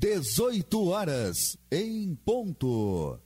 [0.00, 3.18] 18 horas em ponto.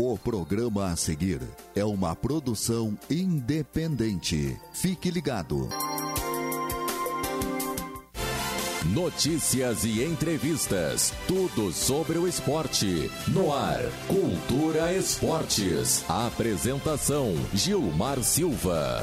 [0.00, 1.40] O programa a seguir
[1.74, 4.56] é uma produção independente.
[4.72, 5.68] Fique ligado.
[8.92, 11.12] Notícias e entrevistas.
[11.26, 13.10] Tudo sobre o esporte.
[13.28, 13.80] No ar.
[14.06, 16.04] Cultura Esportes.
[16.08, 19.02] Apresentação: Gilmar Silva.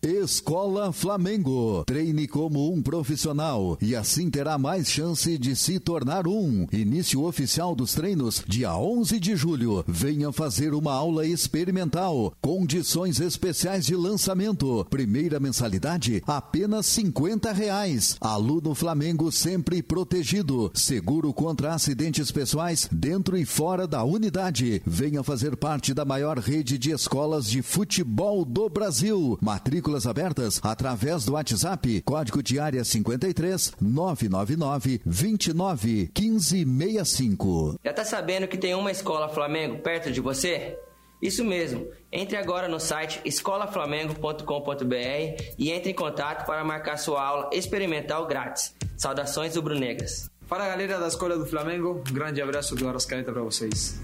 [0.00, 1.82] Escola Flamengo.
[1.84, 6.68] Treine como um profissional e assim terá mais chance de se tornar um.
[6.72, 9.84] Início oficial dos treinos dia 11 de julho.
[9.88, 12.32] Venha fazer uma aula experimental.
[12.40, 14.86] Condições especiais de lançamento.
[14.88, 18.16] Primeira mensalidade apenas 50 reais.
[18.20, 20.70] Aluno Flamengo sempre protegido.
[20.74, 24.80] Seguro contra acidentes pessoais dentro e fora da unidade.
[24.86, 29.36] Venha fazer parte da maior rede de escolas de futebol do Brasil.
[29.40, 37.80] Matrícula matrículas abertas através do WhatsApp, código de área 53 999 29 1565.
[37.82, 40.78] Já tá sabendo que tem uma escola Flamengo perto de você?
[41.20, 41.88] Isso mesmo.
[42.12, 48.74] Entre agora no site escolaflamengo.com.br e entre em contato para marcar sua aula experimental grátis.
[48.96, 50.30] Saudações rubro-negras.
[50.46, 54.00] Fala galera da Escola do Flamengo, um grande abraço do Arrascaeta para vocês.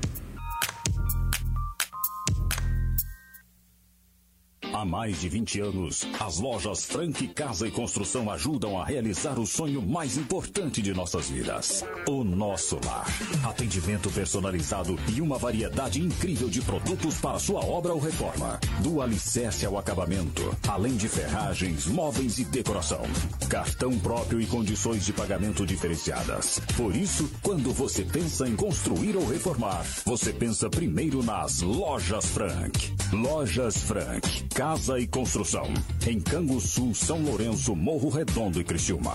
[4.85, 9.81] Mais de 20 anos, as lojas Frank Casa e Construção ajudam a realizar o sonho
[9.81, 13.07] mais importante de nossas vidas: o nosso lar.
[13.45, 18.61] Atendimento personalizado e uma variedade incrível de produtos para sua obra ou reforma.
[18.81, 23.03] Do alicerce ao acabamento, além de ferragens, móveis e decoração.
[23.49, 26.61] Cartão próprio e condições de pagamento diferenciadas.
[26.77, 32.95] Por isso, quando você pensa em construir ou reformar, você pensa primeiro nas Lojas Frank.
[33.13, 35.67] Lojas Frank Casa e Construção.
[36.07, 39.15] Em Canguçu, São Lourenço, Morro Redondo e Criciúma.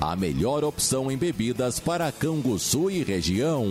[0.00, 3.66] a melhor opção em bebidas para Canguçu e região.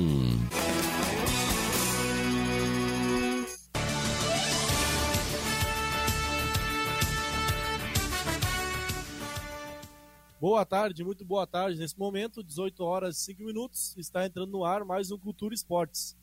[10.42, 11.78] Boa tarde, muito boa tarde.
[11.78, 16.18] Nesse momento, 18 horas e 5 minutos, está entrando no ar mais um Cultura Esportes.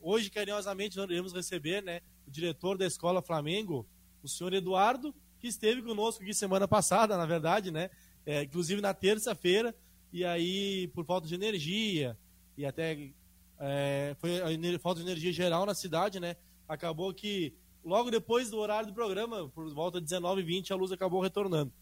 [0.00, 3.86] Hoje, carinhosamente, nós iremos receber né, o diretor da Escola Flamengo,
[4.22, 7.90] o senhor Eduardo, que esteve conosco aqui semana passada, na verdade, né?
[8.26, 9.74] É, inclusive na terça-feira,
[10.12, 12.16] e aí, por falta de energia,
[12.56, 13.10] e até
[13.58, 14.30] é, foi
[14.78, 16.36] falta de energia geral na cidade, né?
[16.68, 17.54] Acabou que
[17.84, 21.72] logo depois do horário do programa, por volta de 19h20, a luz acabou retornando.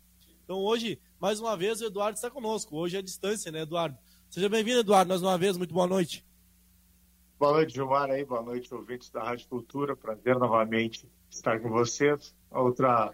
[0.44, 2.74] Então hoje Mais uma vez, o Eduardo está conosco.
[2.74, 3.98] Hoje é distância, né, Eduardo?
[4.30, 5.54] Seja bem-vindo, Eduardo, mais uma vez.
[5.58, 6.24] Muito boa noite.
[7.38, 8.24] Boa noite, Gilmar aí.
[8.24, 9.94] Boa noite, ouvintes da Rádio Cultura.
[9.94, 12.34] Prazer novamente estar com vocês.
[12.50, 13.12] Outra,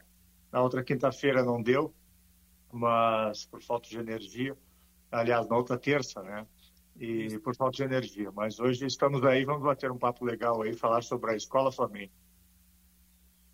[0.52, 1.92] na outra quinta-feira não deu,
[2.76, 4.56] mas por falta de energia.
[5.10, 6.46] Aliás, na outra terça, né?
[6.98, 8.30] E por falta de energia.
[8.32, 12.12] Mas hoje estamos aí, vamos bater um papo legal aí, falar sobre a Escola Flamengo.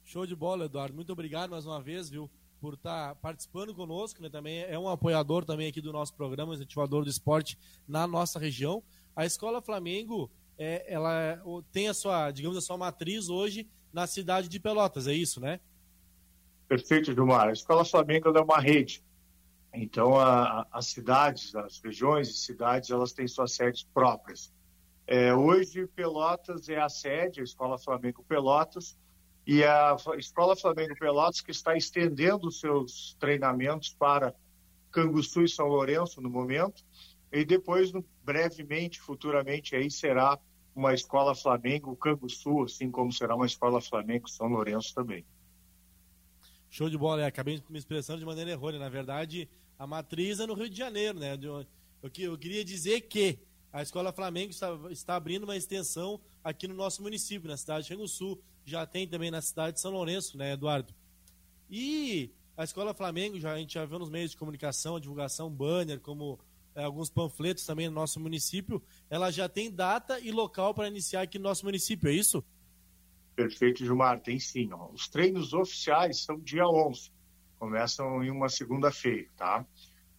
[0.04, 0.94] Show de bola, Eduardo.
[0.94, 2.30] Muito obrigado mais uma vez, viu,
[2.60, 4.28] por estar participando conosco, né?
[4.28, 8.82] Também é um apoiador também aqui do nosso programa, incentivador do esporte na nossa região.
[9.14, 14.48] A Escola Flamengo, é, ela tem a sua, digamos, a sua matriz hoje na cidade
[14.48, 15.60] de Pelotas, é isso, né?
[16.66, 17.48] Perfeito, Gilmar.
[17.48, 19.04] A Escola Flamengo é uma rede.
[19.74, 24.52] Então, a, as cidades, as regiões e cidades, elas têm suas sedes próprias.
[25.06, 28.96] É, hoje, Pelotas é a sede, a Escola Flamengo Pelotas,
[29.46, 34.34] e a Escola Flamengo Pelotas que está estendendo seus treinamentos para
[34.90, 36.84] Canguçu e São Lourenço no momento,
[37.32, 37.90] e depois,
[38.22, 40.38] brevemente, futuramente, aí será
[40.74, 45.24] uma Escola Flamengo Canguçu, assim como será uma Escola Flamengo São Lourenço também.
[46.70, 48.78] Show de bola, é, acabei me expressando de maneira errônea.
[48.78, 49.48] Na verdade,
[49.82, 51.36] a matriz é no Rio de Janeiro, né?
[52.02, 53.40] Eu, queria dizer que
[53.72, 57.94] a Escola Flamengo está, está abrindo uma extensão aqui no nosso município, na cidade de
[57.94, 58.40] Rio Sul.
[58.64, 60.94] Já tem também na cidade de São Lourenço, né, Eduardo?
[61.68, 65.98] E a Escola Flamengo, já, a gente já viu nos meios de comunicação, divulgação, banner,
[65.98, 66.38] como
[66.76, 68.80] é, alguns panfletos também no nosso município,
[69.10, 72.44] ela já tem data e local para iniciar aqui no nosso município, é isso?
[73.34, 74.72] Perfeito, Gilmar, tem sim.
[74.72, 74.92] Ó.
[74.92, 77.10] Os treinos oficiais são dia 11,
[77.62, 79.64] começam em uma segunda-feira, tá?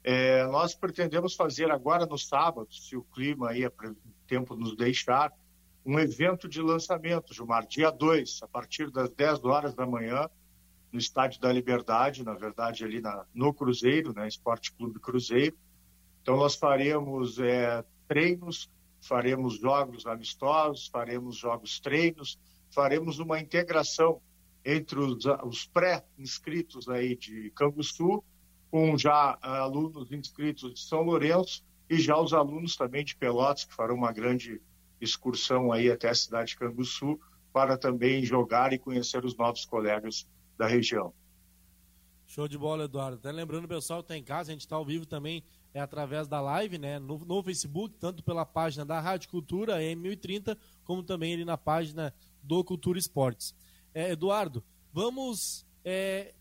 [0.01, 3.71] É, nós pretendemos fazer agora no sábado, se o clima e o
[4.25, 5.29] tempo nos deixar,
[5.85, 10.29] um evento de lançamento, Gilmar, dia 2, a partir das 10 horas da manhã,
[10.89, 15.57] no Estádio da Liberdade, na verdade ali na, no Cruzeiro, né, Esporte Clube Cruzeiro.
[16.21, 24.21] Então nós faremos é, treinos, faremos jogos amistosos, faremos jogos treinos, faremos uma integração
[24.65, 28.23] entre os, os pré-inscritos aí de Canguçu,
[28.71, 33.73] com já alunos inscritos de São Lourenço e já os alunos também de Pelotas, que
[33.73, 34.61] farão uma grande
[34.99, 37.19] excursão aí até a cidade de Canguçu,
[37.51, 40.27] para também jogar e conhecer os novos colegas
[40.57, 41.13] da região.
[42.25, 43.17] Show de bola, Eduardo.
[43.17, 45.43] Até lembrando, pessoal, que está em casa, a gente está ao vivo também
[45.73, 50.55] é através da live, né, no, no, Facebook, tanto pela página da Rádio Cultura M1030,
[50.83, 52.13] como também ali na página
[52.43, 53.55] do Cultura Esportes.
[53.93, 56.33] É, Eduardo, vamos é,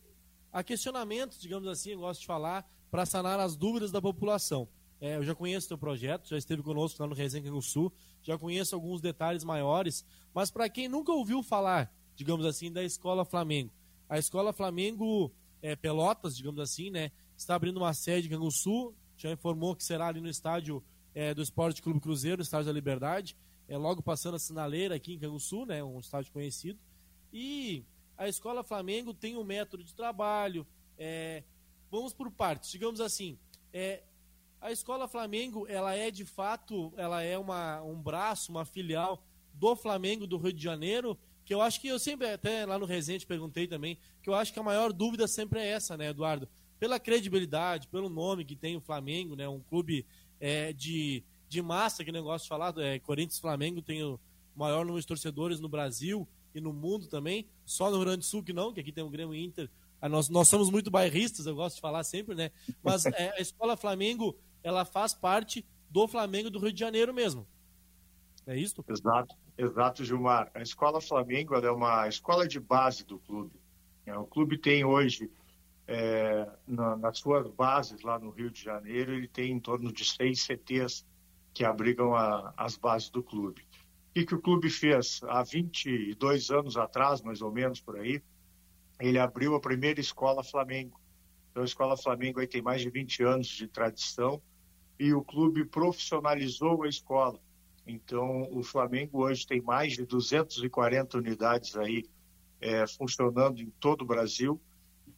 [0.52, 4.68] a questionamentos, digamos assim, eu gosto de falar, para sanar as dúvidas da população.
[5.00, 7.92] É, eu já conheço o teu projeto, já esteve conosco lá no Resenha do Sul,
[8.22, 13.24] já conheço alguns detalhes maiores, mas para quem nunca ouviu falar, digamos assim, da Escola
[13.24, 13.72] Flamengo,
[14.08, 19.32] a Escola Flamengo é, Pelotas, digamos assim, né, está abrindo uma sede em Canguçu, já
[19.32, 20.84] informou que será ali no estádio
[21.14, 25.14] é, do Esporte Clube Cruzeiro, no estádio da Liberdade, é logo passando a sinaleira aqui
[25.14, 26.78] em Canguçu, né, um estádio conhecido.
[27.32, 27.84] E
[28.16, 30.66] a Escola Flamengo tem um método de trabalho.
[30.98, 31.42] É,
[31.90, 33.38] vamos por partes, digamos assim.
[33.72, 34.02] É,
[34.60, 39.24] a Escola Flamengo, ela é de fato, ela é uma, um braço, uma filial
[39.54, 42.86] do Flamengo do Rio de Janeiro, que eu acho que eu sempre, até lá no
[42.86, 46.48] Resende perguntei também, que eu acho que a maior dúvida sempre é essa, né, Eduardo?
[46.78, 50.06] Pela credibilidade, pelo nome que tem o Flamengo, né, um clube
[50.38, 54.18] é, de de massa, que negócio falar, é, Corinthians Flamengo tem o
[54.56, 58.24] maior número de torcedores no Brasil e no mundo também, só no Rio Grande do
[58.24, 59.70] Sul que não, que aqui tem o Grêmio Inter.
[60.00, 62.50] Ah, nós, nós somos muito bairristas, eu gosto de falar sempre, né?
[62.82, 67.46] Mas é, a Escola Flamengo, ela faz parte do Flamengo do Rio de Janeiro mesmo.
[68.46, 68.84] É isso?
[68.88, 70.50] Exato, exato, Gilmar.
[70.54, 73.60] A Escola Flamengo é uma escola de base do clube.
[74.04, 75.30] É, o clube tem hoje,
[75.86, 80.04] é, na, nas suas bases lá no Rio de Janeiro, ele tem em torno de
[80.04, 81.06] seis CTs
[81.54, 83.64] que abrigam a, as bases do clube.
[84.12, 85.22] O que, que o clube fez?
[85.24, 88.22] Há 22 anos atrás, mais ou menos por aí,
[89.00, 91.00] ele abriu a primeira escola Flamengo.
[91.50, 94.42] Então, a escola Flamengo aí tem mais de 20 anos de tradição
[95.00, 97.40] e o clube profissionalizou a escola.
[97.86, 102.04] Então, o Flamengo hoje tem mais de 240 unidades aí
[102.60, 104.60] é, funcionando em todo o Brasil.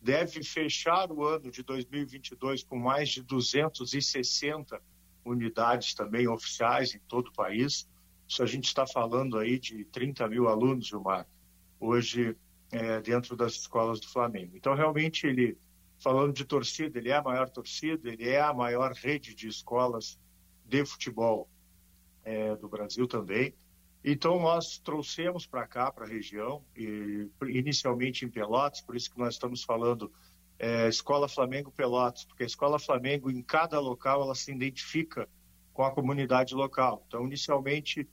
[0.00, 4.80] Deve fechar o ano de 2022 com mais de 260
[5.24, 7.88] unidades também oficiais em todo o país.
[8.42, 11.26] A gente está falando aí de 30 mil alunos, Gilmar,
[11.78, 12.36] hoje
[12.70, 14.56] é, dentro das escolas do Flamengo.
[14.56, 15.56] Então, realmente, ele,
[15.98, 20.18] falando de torcida, ele é a maior torcida, ele é a maior rede de escolas
[20.64, 21.48] de futebol
[22.24, 23.54] é, do Brasil também.
[24.02, 29.18] Então, nós trouxemos para cá, para a região, e, inicialmente em Pelotas, por isso que
[29.18, 30.12] nós estamos falando
[30.58, 35.28] é, Escola Flamengo Pelotas, porque a Escola Flamengo, em cada local, ela se identifica
[35.74, 37.04] com a comunidade local.
[37.06, 38.08] Então, inicialmente,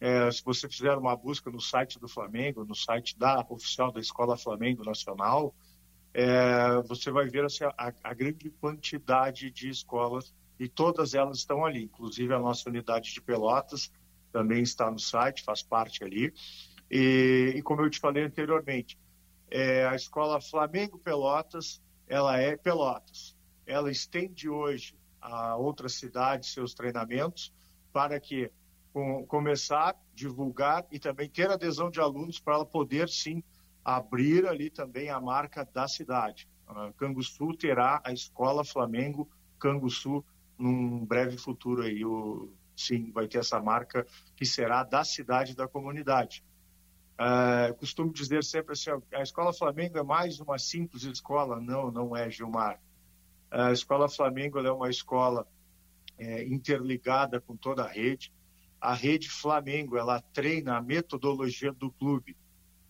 [0.00, 4.00] é, se você fizer uma busca no site do Flamengo, no site da oficial da
[4.00, 5.54] Escola Flamengo Nacional,
[6.12, 11.64] é, você vai ver assim, a, a, grande quantidade de escolas e todas elas estão
[11.64, 13.90] ali, inclusive a nossa unidade de Pelotas
[14.32, 16.32] também está no site, faz parte ali.
[16.90, 18.98] E, e como eu te falei anteriormente,
[19.50, 23.36] é, a escola Flamengo Pelotas, ela é Pelotas.
[23.66, 27.52] Ela estende hoje a outras cidades seus treinamentos
[27.92, 28.50] para que
[28.92, 33.42] com, começar, divulgar e também ter adesão de alunos para ela poder sim
[33.84, 36.46] abrir ali também a marca da cidade.
[36.68, 39.28] Uh, Canguçu terá a escola Flamengo
[39.58, 40.24] Canguçu
[40.58, 42.04] num breve futuro aí.
[42.04, 46.44] O, sim, vai ter essa marca que será da cidade da comunidade.
[47.14, 51.60] Uh, costumo dizer sempre assim, a Escola Flamengo é mais uma simples escola.
[51.60, 52.80] Não, não é, Gilmar.
[53.54, 55.46] A Escola Flamengo é uma escola
[56.18, 58.32] é, interligada com toda a rede.
[58.80, 62.36] A rede Flamengo, ela treina a metodologia do clube.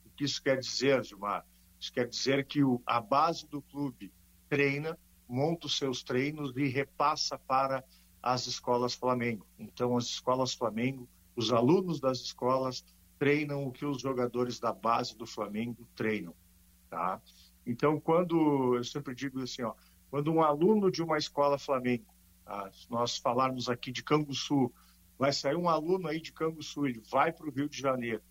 [0.07, 1.45] O que isso quer dizer, Gilmar?
[1.79, 4.11] Isso quer dizer que o, a base do clube
[4.49, 7.85] treina, monta os seus treinos e repassa para
[8.23, 9.47] as escolas Flamengo.
[9.59, 11.07] Então, as escolas Flamengo,
[11.37, 12.83] os alunos das escolas
[13.19, 16.35] treinam o que os jogadores da base do Flamengo treinam,
[16.89, 17.21] tá?
[17.67, 19.75] Então, quando eu sempre digo assim, ó,
[20.15, 22.07] quando um aluno de uma escola Flamengo,
[22.45, 22.71] tá?
[22.73, 24.73] se nós falarmos aqui de Canguçu,
[25.19, 28.23] vai sair um aluno aí de Canguçu, ele vai para o Rio de Janeiro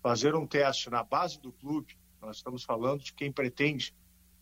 [0.00, 3.92] fazer um teste na base do clube, nós estamos falando de quem pretende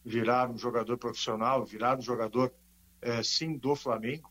[0.05, 2.53] virar um jogador profissional, virar um jogador,
[3.01, 4.31] é, sim, do Flamengo,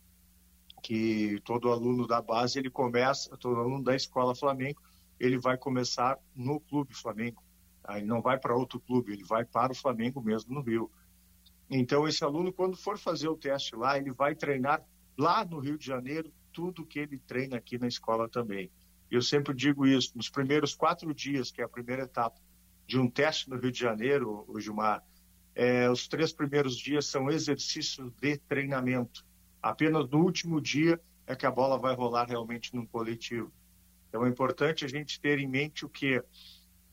[0.84, 4.80] que todo aluno da base, ele começa, todo aluno da escola Flamengo,
[5.20, 7.42] ele vai começar no Clube Flamengo.
[7.82, 7.98] Tá?
[7.98, 10.92] Ele não vai para outro clube, ele vai para o Flamengo mesmo no Rio.
[11.74, 14.86] Então, esse aluno, quando for fazer o teste lá, ele vai treinar
[15.18, 18.70] lá no Rio de Janeiro tudo que ele treina aqui na escola também.
[19.10, 22.38] Eu sempre digo isso, nos primeiros quatro dias, que é a primeira etapa
[22.86, 25.02] de um teste no Rio de Janeiro, o Gilmar,
[25.56, 29.26] é, os três primeiros dias são exercícios de treinamento.
[29.62, 33.52] Apenas no último dia é que a bola vai rolar realmente num coletivo.
[34.10, 36.22] Então é importante a gente ter em mente o que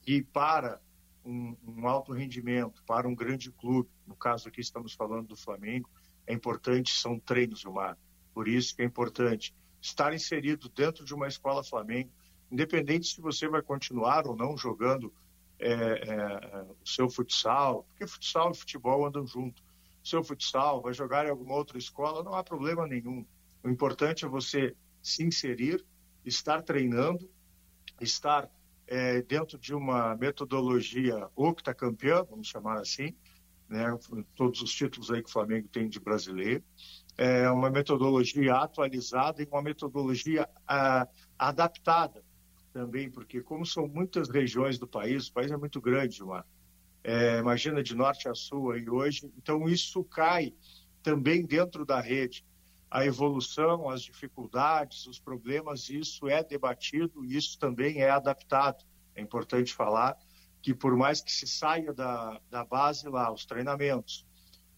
[0.06, 0.80] e para
[1.28, 5.90] um, um, alto rendimento, para um grande clube, no caso aqui estamos falando do Flamengo,
[6.26, 7.98] é importante, são treinos, Gilmar.
[8.32, 12.10] Por isso que é importante estar inserido dentro de uma escola Flamengo,
[12.50, 15.12] independente se você vai continuar ou não jogando
[15.58, 19.62] é, é, o seu futsal, porque futsal e futebol andam junto.
[20.02, 23.26] Seu futsal vai jogar em alguma outra escola, não há problema nenhum.
[23.62, 25.84] O importante é você se inserir
[26.24, 27.28] estar treinando,
[28.00, 28.50] estar
[28.88, 33.14] é, dentro de uma metodologia octacampeã, vamos chamar assim,
[33.68, 33.96] né,
[34.34, 36.64] todos os títulos aí que o Flamengo tem de brasileiro,
[37.18, 41.06] é uma metodologia atualizada e uma metodologia a,
[41.38, 42.24] adaptada
[42.72, 46.46] também, porque como são muitas regiões do país, o país é muito grande, Gilmar,
[47.04, 50.54] é, imagina de norte a sul aí hoje, então isso cai
[51.02, 52.44] também dentro da rede
[52.90, 58.84] a evolução, as dificuldades, os problemas, isso é debatido isso também é adaptado.
[59.14, 60.16] É importante falar
[60.62, 64.26] que, por mais que se saia da, da base lá, os treinamentos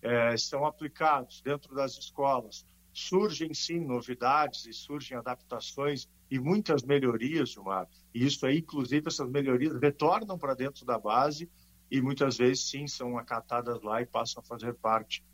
[0.02, 7.50] é, são aplicados dentro das escolas, surgem sim novidades e surgem adaptações e muitas melhorias,
[7.50, 7.88] Gilmar.
[8.14, 11.48] E isso aí, inclusive, essas melhorias retornam para dentro da base
[11.90, 15.24] e muitas vezes sim são acatadas lá e passam a fazer parte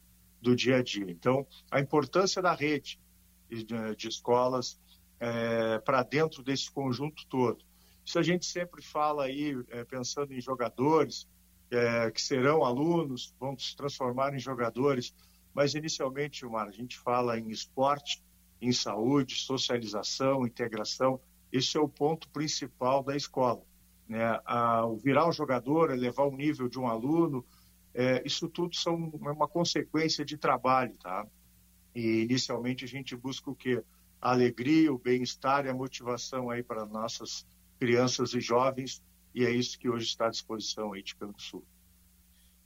[0.40, 1.10] do dia a dia.
[1.10, 3.00] Então, a importância da rede
[3.48, 4.78] de, escolas
[5.18, 7.64] é, para dentro desse conjunto todo.
[8.04, 11.28] Isso a gente sempre fala aí, é, pensando em jogadores
[11.70, 15.14] é, que serão alunos, vão se transformar em jogadores,
[15.52, 18.22] mas inicialmente, Gilmar, a gente fala em esporte,
[18.60, 21.20] em saúde, socialização, integração.
[21.50, 23.62] Esse é o ponto principal da escola.
[24.08, 24.40] Né?
[24.44, 27.44] A, o virar um jogador, elevar o nível de um aluno,
[27.96, 31.26] é, isso tudo são uma consequência de trabalho, tá?
[31.94, 33.82] E inicialmente a gente busca o quê?
[34.20, 37.46] A alegria, o bem-estar e a motivação aí para nossas
[37.78, 39.02] crianças e jovens,
[39.34, 41.64] e é isso que hoje está à disposição aí de Sul.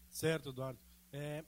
[0.08, 0.80] Certo, Eduardo.
[1.12, 1.44] É,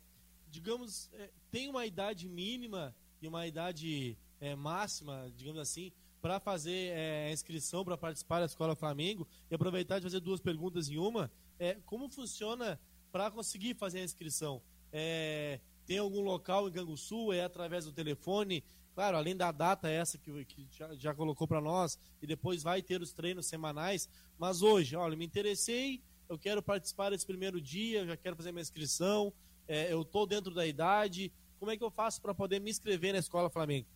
[0.49, 6.93] digamos, é, tem uma idade mínima e uma idade é, máxima, digamos assim, para fazer
[6.93, 10.99] é, a inscrição para participar da Escola Flamengo e aproveitar de fazer duas perguntas em
[10.99, 11.33] uma.
[11.59, 12.79] É, como funciona
[13.12, 14.62] para conseguir fazer a inscrição?
[14.90, 17.33] É, tem algum local em Canguçu?
[17.33, 18.64] É através do telefone?
[18.95, 22.83] Claro, além da data essa que, que já, já colocou para nós, e depois vai
[22.83, 24.09] ter os treinos semanais.
[24.38, 28.62] Mas hoje, olha, me interessei, eu quero participar desse primeiro dia, já quero fazer minha
[28.62, 29.33] inscrição.
[29.69, 31.33] É, eu estou dentro da idade.
[31.59, 33.87] Como é que eu faço para poder me inscrever na Escola Flamengo?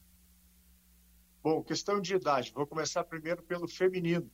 [1.42, 2.52] Bom, questão de idade.
[2.52, 4.30] Vou começar primeiro pelo feminino.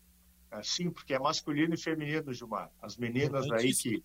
[0.50, 2.70] É, sim, porque é masculino e feminino, Gilmar.
[2.80, 4.02] As meninas aí que,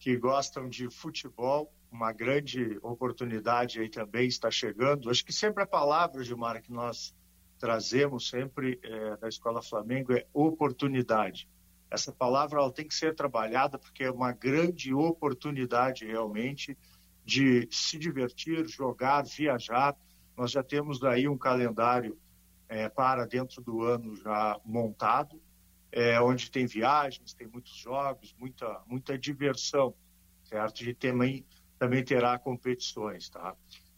[0.00, 5.10] que gostam de futebol, uma grande oportunidade aí também está chegando.
[5.10, 7.14] Acho que sempre a palavra, Gilmar, que nós
[7.58, 11.46] trazemos sempre é, da Escola Flamengo é oportunidade.
[11.90, 16.78] Essa palavra ela tem que ser trabalhada porque é uma grande oportunidade realmente
[17.22, 19.94] de se divertir, jogar, viajar.
[20.34, 22.18] Nós já temos aí um calendário
[22.70, 25.38] é, para dentro do ano já montado,
[25.92, 29.94] é, onde tem viagens, tem muitos jogos, muita, muita diversão,
[30.44, 30.82] certo?
[30.82, 31.44] E também,
[31.78, 33.56] também terá competições, tá?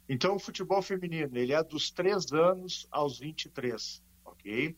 [0.08, 4.76] Então, o futebol feminino, ele é dos 3 anos aos 23, ok?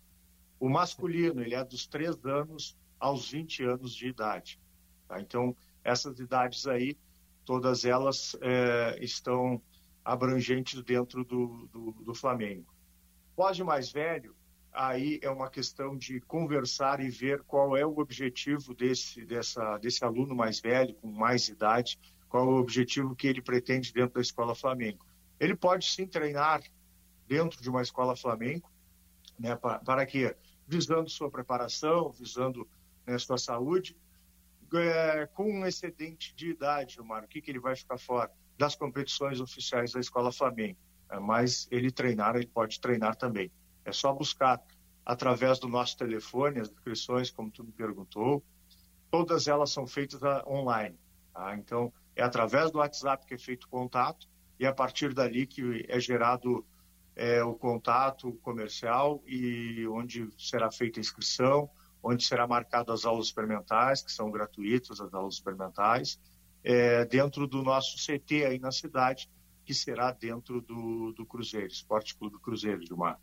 [0.61, 4.61] O masculino, ele é dos 3 anos aos 20 anos de idade.
[5.09, 5.21] Tá?
[5.21, 6.97] Então, essas idades aí,
[7.44, 9.61] todas elas é, estão
[10.04, 12.73] abrangentes dentro do, do, do Flamengo.
[13.35, 14.37] Pós mais velho,
[14.75, 20.04] aí é uma questão de conversar e ver qual é o objetivo desse, dessa, desse
[20.04, 24.21] aluno mais velho, com mais idade, qual é o objetivo que ele pretende dentro da
[24.21, 25.07] escola Flamengo.
[25.38, 26.61] Ele pode sim treinar
[27.28, 28.69] dentro de uma escola Flamengo,
[29.38, 30.37] né, para, para quê?
[30.66, 32.69] Visando sua preparação, visando
[33.07, 33.97] né, sua saúde,
[34.75, 38.31] é, com um excedente de idade, Mário, o que, que ele vai ficar fora?
[38.59, 40.78] Das competições oficiais da Escola Flamengo.
[41.11, 43.52] É, mas ele treinar, ele pode treinar também.
[43.85, 44.62] É só buscar
[45.05, 48.43] através do nosso telefone, as inscrições, como tu me perguntou,
[49.11, 50.99] todas elas são feitas online.
[51.33, 51.55] Tá?
[51.57, 54.26] Então, é através do WhatsApp que é feito o contato,
[54.59, 56.64] e a partir dali que é gerado
[57.17, 61.69] é, o contato comercial e onde será feita a inscrição,
[62.03, 66.21] onde será marcado as aulas experimentais, que são gratuitas, as aulas experimentais,
[66.62, 69.29] é, dentro do nosso CT aí na cidade,
[69.64, 73.19] que será dentro do, do Cruzeiro, Esporte Clube Cruzeiro, Gilmar.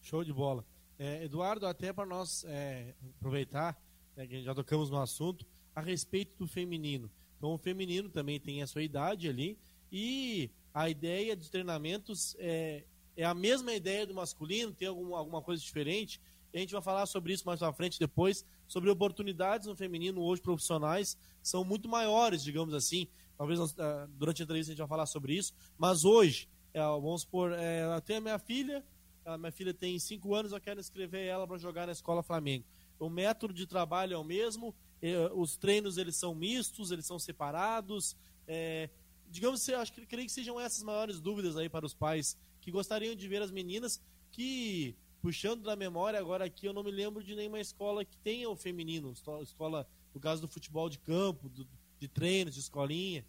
[0.00, 0.64] Show de bola.
[0.98, 3.80] É, Eduardo, até para nós é, aproveitar,
[4.16, 7.10] né, que já tocamos no assunto, a respeito do feminino.
[7.36, 9.58] Então, o feminino também tem a sua idade ali,
[9.90, 12.84] e a ideia de treinamentos é,
[13.16, 16.20] é a mesma ideia do masculino, tem algum, alguma coisa diferente.
[16.52, 20.42] A gente vai falar sobre isso mais pra frente depois, sobre oportunidades no feminino hoje
[20.42, 23.08] profissionais são muito maiores, digamos assim.
[23.36, 27.22] Talvez ah, durante a entrevista a gente vai falar sobre isso, mas hoje, é, vamos
[27.22, 28.84] supor, é, eu tenho a minha filha,
[29.24, 32.64] a minha filha tem 5 anos, eu quero inscrever ela para jogar na Escola Flamengo.
[32.98, 37.18] O método de trabalho é o mesmo, é, os treinos eles são mistos, eles são
[37.18, 38.90] separados, é,
[39.30, 43.14] digamos, acho que creio que sejam essas maiores dúvidas aí para os pais que gostariam
[43.14, 47.34] de ver as meninas que puxando da memória agora aqui eu não me lembro de
[47.34, 51.66] nenhuma escola que tenha o feminino, escola no caso do futebol de campo, do,
[51.98, 53.24] de treinos, de escolinha.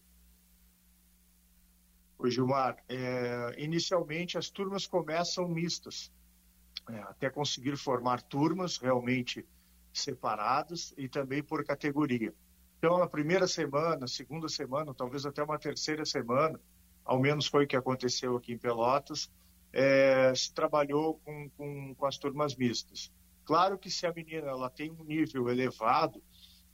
[2.22, 6.12] O Gilmar, é, inicialmente as turmas começam mistas,
[6.88, 9.44] é, até conseguir formar turmas realmente
[9.92, 12.32] separadas e também por categoria.
[12.78, 16.60] Então, na primeira semana, segunda semana, talvez até uma terceira semana,
[17.04, 19.32] ao menos foi o que aconteceu aqui em Pelotas,
[19.74, 23.12] é, se trabalhou com, com, com, as turmas mistas.
[23.46, 26.22] Claro que se a menina ela tem um nível elevado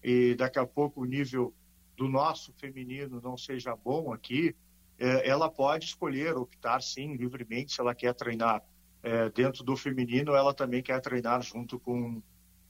[0.03, 1.53] e daqui a pouco o nível
[1.95, 4.53] do nosso feminino não seja bom aqui,
[4.99, 8.63] ela pode escolher, optar sim, livremente, se ela quer treinar
[9.03, 12.21] é, dentro do feminino, ela também quer treinar junto com,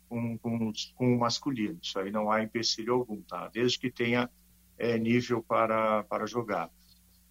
[0.08, 1.80] com, com, com o masculino.
[1.82, 3.48] Isso aí não há empecilho algum, tá?
[3.48, 4.30] Desde que tenha
[4.78, 6.70] é, nível para, para jogar.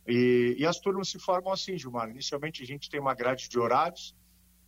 [0.07, 2.09] E, e, as turmas se formam assim, Gilmar.
[2.09, 4.17] Inicialmente a gente tem uma grade de horários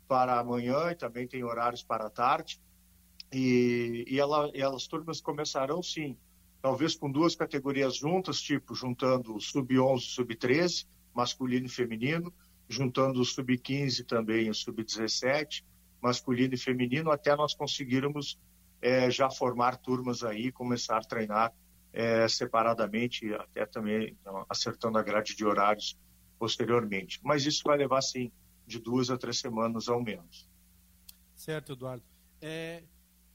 [0.07, 2.61] para amanhã e também tem horários para a tarde.
[3.33, 6.17] E, e, ela, e as turmas começarão sim,
[6.61, 12.33] talvez com duas categorias juntas, tipo juntando o sub-11 e sub-13, masculino e feminino,
[12.69, 15.65] juntando o sub-15 também o sub-17,
[16.01, 18.39] masculino e feminino, até nós conseguirmos
[18.81, 21.53] é, já formar turmas aí, começar a treinar
[21.93, 25.99] é, separadamente, até também então, acertando a grade de horários
[26.39, 27.21] posteriormente.
[27.23, 28.31] Mas isso vai levar, sim,
[28.67, 30.49] de duas a três semanas ao menos.
[31.35, 32.05] Certo, Eduardo.
[32.41, 32.85] É,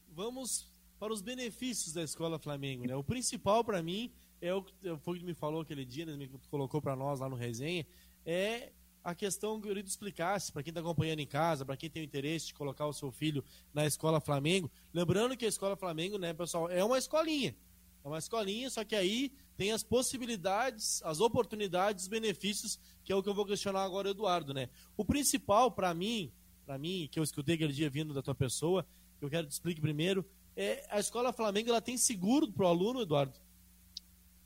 [0.10, 0.72] vamos
[1.04, 2.88] para os benefícios da Escola Flamengo.
[2.88, 2.96] Né?
[2.96, 6.30] O principal para mim é o que foi que me falou aquele dia, né, me
[6.50, 7.86] colocou para nós lá no resenha,
[8.26, 8.72] é
[9.04, 12.04] a questão que eu queria explicasse para quem está acompanhando em casa, para quem tem
[12.04, 14.72] o interesse de colocar o seu filho na Escola Flamengo.
[14.94, 17.54] Lembrando que a Escola Flamengo, né, pessoal, é uma escolinha.
[18.02, 23.16] É uma escolinha, só que aí tem as possibilidades, as oportunidades, os benefícios, que é
[23.16, 24.70] o que eu vou questionar agora, Eduardo, né?
[24.96, 26.32] O principal para mim,
[26.66, 28.88] para mim, que eu escutei aquele dia vindo da tua pessoa,
[29.20, 32.68] eu quero que te explique primeiro, é a Escola Flamengo, ela tem seguro para o
[32.68, 33.34] aluno, Eduardo?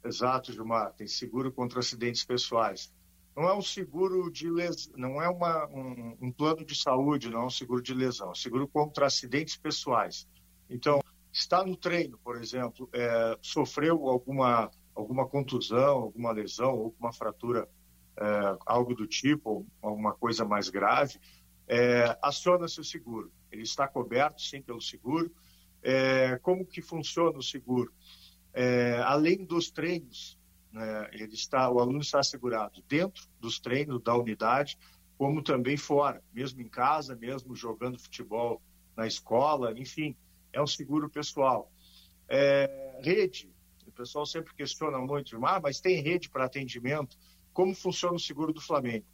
[0.03, 0.93] Exato, Gilmar.
[0.93, 2.91] Tem seguro contra acidentes pessoais.
[3.35, 7.41] Não é um seguro de lesão, não é uma, um, um, plano de saúde, não
[7.41, 10.27] é um seguro de lesão, é um seguro contra acidentes pessoais.
[10.67, 17.69] Então, está no treino, por exemplo, é, sofreu alguma, alguma contusão, alguma lesão, alguma fratura,
[18.19, 21.19] é, algo do tipo, alguma coisa mais grave,
[21.67, 23.31] é, aciona-se o seguro.
[23.51, 25.31] Ele está coberto, sim, pelo seguro.
[25.89, 27.93] É, como que funciona o seguro?
[28.53, 30.37] É, além dos treinos,
[30.69, 34.77] né, ele está, o aluno está assegurado dentro dos treinos da unidade,
[35.17, 38.61] como também fora, mesmo em casa, mesmo jogando futebol
[38.97, 40.13] na escola, enfim,
[40.51, 41.71] é um seguro pessoal.
[42.27, 43.49] É, rede,
[43.85, 47.17] o pessoal sempre questiona muito, ah, mas tem rede para atendimento?
[47.53, 49.05] Como funciona o seguro do Flamengo?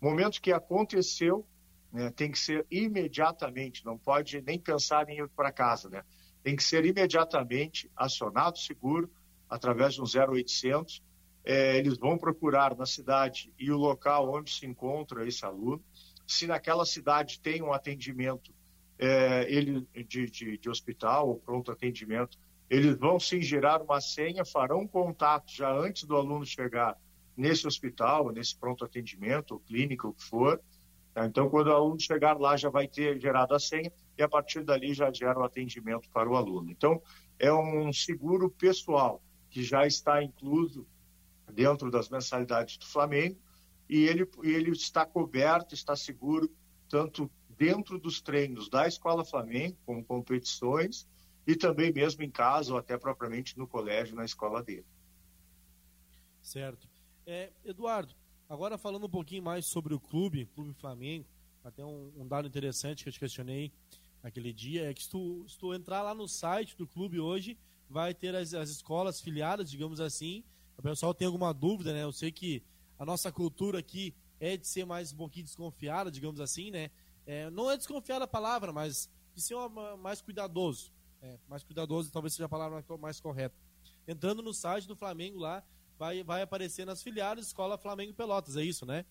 [0.00, 1.46] Momento que aconteceu,
[1.92, 6.02] né, tem que ser imediatamente, não pode nem pensar em ir para casa, né?
[6.42, 9.10] Tem que ser imediatamente acionado seguro
[9.48, 11.02] através de um 0800.
[11.44, 15.82] É, eles vão procurar na cidade e o local onde se encontra esse aluno.
[16.26, 18.52] Se naquela cidade tem um atendimento
[18.98, 22.38] é, ele de, de, de, hospital ou pronto atendimento,
[22.70, 26.96] eles vão sim gerar uma senha, farão contato já antes do aluno chegar
[27.36, 30.60] nesse hospital, nesse pronto atendimento, ou clínica, o que for,
[31.12, 31.26] Tá?
[31.26, 34.64] Então, quando o aluno chegar lá, já vai ter gerado a senha e a partir
[34.64, 36.70] dali já gera o atendimento para o aluno.
[36.70, 37.02] Então,
[37.38, 40.86] é um seguro pessoal que já está incluso
[41.52, 43.38] dentro das mensalidades do Flamengo
[43.88, 46.50] e ele, ele está coberto, está seguro,
[46.88, 51.06] tanto dentro dos treinos da Escola Flamengo, como competições,
[51.46, 54.86] e também mesmo em casa ou até propriamente no colégio, na escola dele.
[56.40, 56.88] Certo.
[57.26, 58.14] É, Eduardo,
[58.52, 61.26] Agora falando um pouquinho mais sobre o clube, Clube Flamengo,
[61.64, 63.72] até um, um dado interessante que eu te questionei
[64.22, 67.58] naquele dia, é que se tu, se tu, entrar lá no site do clube hoje,
[67.88, 70.44] vai ter as, as escolas filiadas, digamos assim.
[70.76, 72.04] O pessoal tem alguma dúvida, né?
[72.04, 72.62] Eu sei que
[72.98, 76.90] a nossa cultura aqui é de ser mais um pouquinho desconfiada, digamos assim, né?
[77.26, 80.92] É, não é desconfiada a palavra, mas de ser uma, mais cuidadoso.
[81.20, 83.54] É, mais cuidadoso talvez seja a palavra mais correta.
[84.06, 85.62] Entrando no site do Flamengo lá,
[85.98, 89.04] vai, vai aparecer nas filiadas Escola Flamengo Pelotas, é isso, né?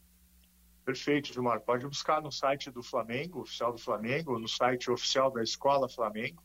[0.84, 1.62] Perfeito, Gilmar.
[1.62, 6.44] Pode buscar no site do Flamengo, oficial do Flamengo, no site oficial da Escola Flamengo,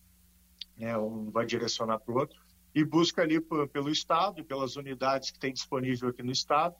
[0.76, 2.38] né, um vai direcionar para o outro,
[2.74, 6.76] e busca ali pelo Estado pelas unidades que tem disponível aqui no Estado.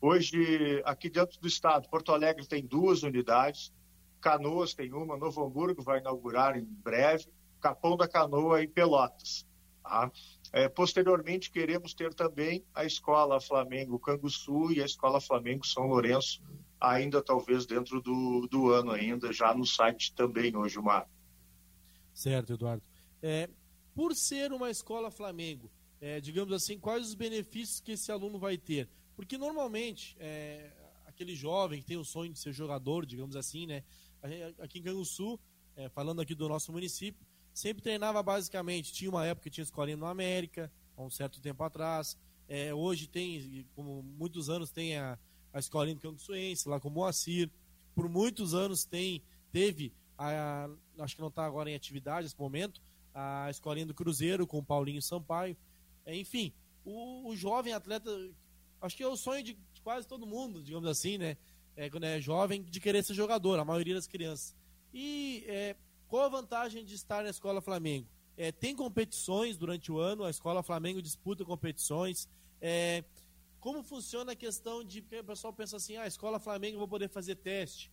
[0.00, 3.72] Hoje, aqui dentro do Estado, Porto Alegre tem duas unidades,
[4.20, 7.26] Canoas tem uma, Novo Hamburgo vai inaugurar em breve,
[7.60, 9.46] Capão da Canoa e Pelotas.
[9.82, 10.12] Tá?
[10.52, 16.42] É, posteriormente, queremos ter também a Escola Flamengo Canguçu e a Escola Flamengo São Lourenço,
[16.80, 21.08] ainda talvez dentro do, do ano ainda, já no site também hoje, Mar.
[22.14, 22.82] Certo, Eduardo.
[23.22, 23.48] É,
[23.94, 28.56] por ser uma escola Flamengo, é, digamos assim, quais os benefícios que esse aluno vai
[28.56, 28.88] ter?
[29.16, 30.70] Porque normalmente, é,
[31.06, 33.82] aquele jovem que tem o sonho de ser jogador, digamos assim, né?
[34.60, 35.38] Aqui em Canguçu,
[35.74, 38.92] é, falando aqui do nosso município, sempre treinava basicamente.
[38.92, 42.16] Tinha uma época que tinha escolinha no América, há um certo tempo atrás.
[42.48, 45.18] É, hoje tem, como muitos anos, tem a,
[45.52, 47.50] a escolinha do Canguçuense, lá com o Moacir.
[47.94, 52.80] Por muitos anos tem, teve, a, acho que não está agora em atividade nesse momento,
[53.14, 55.56] a escolinha do Cruzeiro com o Paulinho Sampaio.
[56.04, 56.52] É, enfim,
[56.84, 58.10] o, o, jovem atleta,
[58.80, 61.36] acho que é o sonho de, de quase todo mundo, digamos assim, né?
[61.76, 64.56] É, quando é jovem, de querer ser jogador, a maioria das crianças.
[64.92, 65.76] E é,
[66.08, 68.08] qual a vantagem de estar na Escola Flamengo?
[68.36, 72.28] É, tem competições durante o ano, a Escola Flamengo disputa competições.
[72.60, 73.04] É,
[73.60, 75.02] como funciona a questão de.
[75.02, 77.92] Porque o pessoal pensa assim: ah, Escola Flamengo vou poder fazer teste.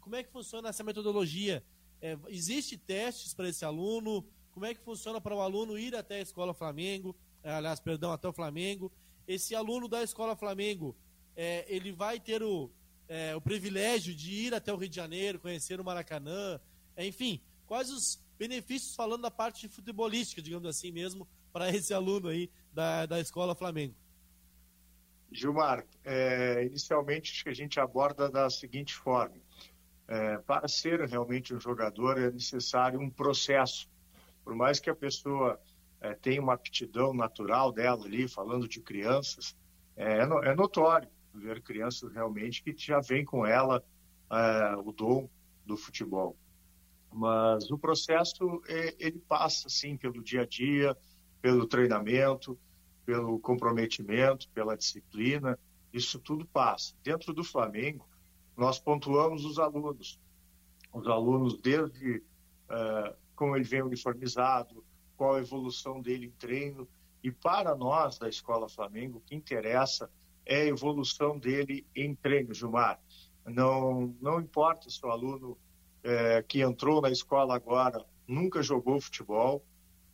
[0.00, 1.64] Como é que funciona essa metodologia?
[2.00, 4.26] É, existe testes para esse aluno?
[4.52, 7.16] Como é que funciona para o aluno ir até a Escola Flamengo?
[7.42, 8.92] É, aliás, perdão, até o Flamengo.
[9.26, 10.96] Esse aluno da Escola Flamengo,
[11.34, 12.70] é, ele vai ter o,
[13.08, 16.60] é, o privilégio de ir até o Rio de Janeiro, conhecer o Maracanã,
[16.96, 22.50] enfim, quais os benefícios falando da parte futebolística, digamos assim mesmo, para esse aluno aí
[22.72, 23.94] da, da Escola Flamengo?
[25.30, 29.36] Gilmar, é, inicialmente acho que a gente aborda da seguinte forma.
[30.06, 33.88] É, para ser realmente um jogador é necessário um processo.
[34.44, 35.58] Por mais que a pessoa
[36.00, 39.56] é, tenha uma aptidão natural dela ali, falando de crianças,
[39.96, 43.82] é, é notório ver crianças realmente que já vem com ela
[44.30, 45.28] é, o dom
[45.64, 46.36] do futebol.
[47.12, 50.96] Mas o processo é, ele passa sim pelo dia a dia,
[51.40, 52.58] pelo treinamento,
[53.04, 55.58] pelo comprometimento, pela disciplina.
[55.92, 56.94] Isso tudo passa.
[57.02, 58.08] Dentro do Flamengo,
[58.56, 60.20] nós pontuamos os alunos.
[60.92, 62.18] Os alunos desde
[62.70, 64.84] uh, como ele vem uniformizado,
[65.16, 66.88] qual a evolução dele em treino
[67.22, 70.10] E para nós da Escola Flamengo, o que interessa
[70.44, 73.00] é a evolução dele em treino, Gilmar.
[73.46, 75.56] Não, não importa se o aluno
[76.02, 79.64] é, que entrou na escola agora nunca jogou futebol,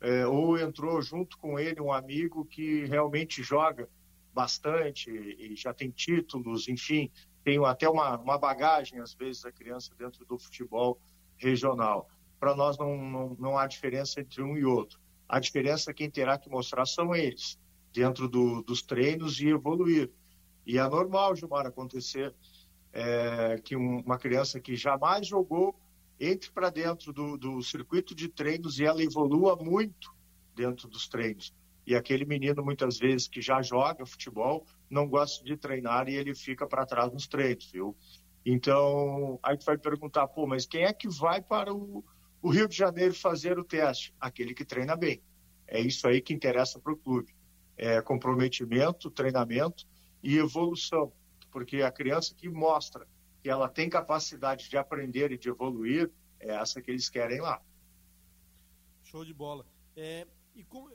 [0.00, 3.88] é, ou entrou junto com ele um amigo que realmente joga
[4.32, 7.10] bastante e já tem títulos, enfim,
[7.44, 11.00] tem até uma, uma bagagem, às vezes, a criança dentro do futebol
[11.36, 12.08] regional.
[12.38, 14.98] Para nós não, não, não há diferença entre um e outro.
[15.28, 17.58] A diferença quem terá que mostrar são eles,
[17.92, 20.10] dentro do, dos treinos e evoluir.
[20.66, 22.34] E é normal, Gilmar, acontecer
[22.92, 25.78] é, que um, uma criança que jamais jogou
[26.20, 30.14] entre para dentro do, do circuito de treinos e ela evolua muito
[30.54, 31.54] dentro dos treinos.
[31.86, 36.34] E aquele menino, muitas vezes, que já joga futebol, não gosta de treinar e ele
[36.34, 37.96] fica para trás nos treinos, viu?
[38.44, 42.04] Então, aí tu vai perguntar, pô, mas quem é que vai para o,
[42.42, 44.14] o Rio de Janeiro fazer o teste?
[44.20, 45.22] Aquele que treina bem.
[45.66, 47.34] É isso aí que interessa para o clube.
[47.76, 49.86] É comprometimento, treinamento
[50.22, 51.12] e evolução.
[51.50, 53.06] Porque a criança que mostra
[53.42, 57.60] que ela tem capacidade de aprender e de evoluir, é essa que eles querem lá.
[59.04, 59.66] Show de bola.
[59.96, 60.88] É, e com,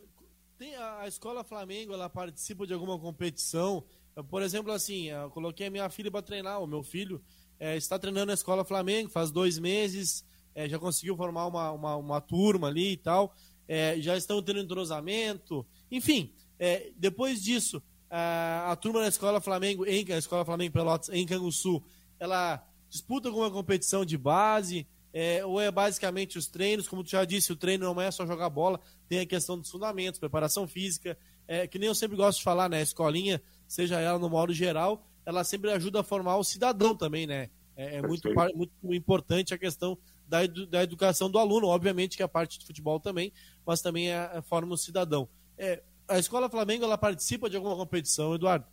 [0.58, 3.84] tem a, a, escola Flamengo, ela participa de alguma competição?
[4.30, 7.22] Por exemplo, assim, eu coloquei a minha filha para treinar, o meu filho
[7.60, 11.96] é, está treinando na escola Flamengo faz dois meses, é, já conseguiu formar uma, uma,
[11.98, 13.36] uma, turma ali e tal,
[13.68, 19.86] é, já estão tendo entrosamento, enfim, é, depois disso, a, a turma da escola Flamengo,
[19.86, 21.84] em, a escola Flamengo Pelotas, em Canguçu,
[22.20, 27.24] ela disputa alguma competição de base, é, ou é basicamente os treinos, como tu já
[27.24, 31.18] disse, o treino não é só jogar bola, tem a questão dos fundamentos, preparação física,
[31.48, 32.80] é, que nem eu sempre gosto de falar, né?
[32.80, 37.26] A escolinha, seja ela no modo geral, ela sempre ajuda a formar o cidadão também,
[37.26, 37.50] né?
[37.78, 39.98] É, é muito, muito importante a questão
[40.28, 43.32] da, edu, da educação do aluno, obviamente que a parte de futebol também,
[43.66, 45.30] mas também é, é forma o cidadão.
[45.58, 48.66] É, a Escola Flamengo, ela participa de alguma competição, Eduardo?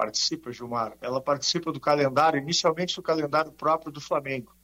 [0.00, 0.96] Participa, Gilmar?
[1.02, 4.56] Ela participa do calendário, inicialmente do calendário próprio do Flamengo.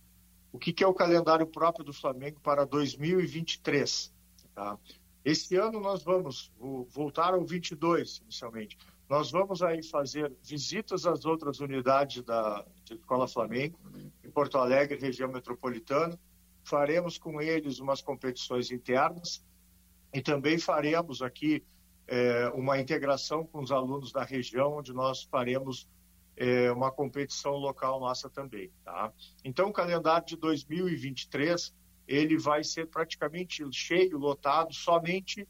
[0.51, 4.15] O que, que é o calendário próprio do Flamengo para 2023?
[4.55, 4.79] Tá?
[5.23, 6.51] Esse ano nós vamos
[6.89, 8.79] voltar ao 22, inicialmente.
[9.11, 13.79] Nós vamos aí fazer visitas às outras unidades da Escola Flamengo,
[14.25, 16.19] em Porto Alegre, região metropolitana.
[16.65, 19.45] Faremos com eles umas competições internas
[20.15, 21.63] e também faremos aqui
[22.07, 25.89] é, uma integração com os alunos da região, onde nós faremos
[26.37, 28.71] é, uma competição local nossa também.
[28.85, 29.13] Tá?
[29.45, 31.75] Então, o calendário de 2023
[32.07, 35.47] ele vai ser praticamente cheio, lotado, somente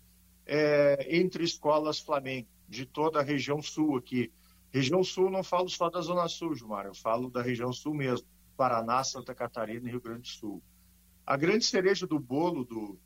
[0.46, 4.32] é, entre escolas Flamengo, de toda a região sul aqui.
[4.70, 8.26] Região sul, não falo só da Zona Sul, Gilmar, eu falo da região sul mesmo,
[8.56, 10.62] Paraná, Santa Catarina e Rio Grande do Sul.
[11.26, 12.98] A grande cereja do bolo do,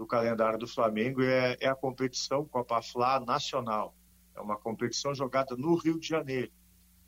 [0.00, 3.94] do calendário do Flamengo é, é a competição Copa Fla Nacional.
[4.34, 6.50] É uma competição jogada no Rio de Janeiro.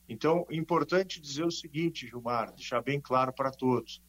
[0.06, 4.02] Então, importante dizer o seguinte, Gilmar, deixar bem claro para todos.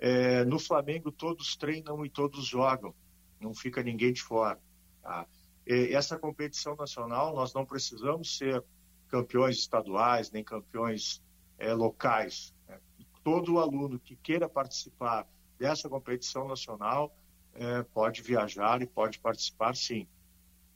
[0.00, 2.92] É, no Flamengo, todos treinam e todos jogam.
[3.40, 4.58] Não fica ninguém de fora.
[5.00, 5.24] Tá?
[5.64, 8.60] E essa competição nacional, nós não precisamos ser
[9.06, 11.22] campeões estaduais, nem campeões
[11.58, 12.52] é, locais.
[12.66, 12.80] Né?
[13.22, 17.16] Todo aluno que queira participar dessa competição nacional
[17.58, 20.06] é, pode viajar e pode participar, sim.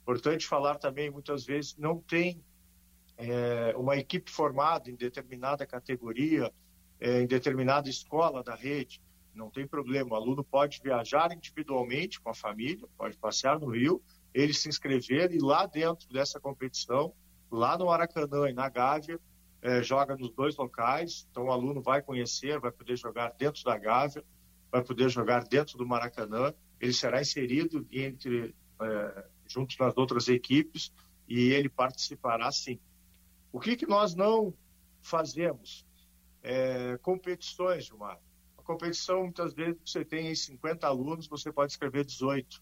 [0.01, 2.43] Importante falar também, muitas vezes, não tem
[3.17, 6.51] é, uma equipe formada em determinada categoria,
[6.99, 9.01] é, em determinada escola da rede,
[9.33, 10.11] não tem problema.
[10.11, 14.01] O aluno pode viajar individualmente com a família, pode passear no Rio,
[14.33, 17.13] ele se inscrever e lá dentro dessa competição,
[17.49, 19.19] lá no Maracanã e na Gávea,
[19.61, 21.27] é, joga nos dois locais.
[21.29, 24.23] Então o aluno vai conhecer, vai poder jogar dentro da Gávea,
[24.71, 30.91] vai poder jogar dentro do Maracanã ele será inserido entre é, junto nas outras equipes
[31.27, 32.79] e ele participará sim.
[33.51, 34.51] O que, que nós não
[35.01, 35.85] fazemos?
[36.41, 38.19] É, competições, Gilmar.
[38.57, 42.61] A competição, muitas vezes, você tem 50 alunos, você pode escrever 18.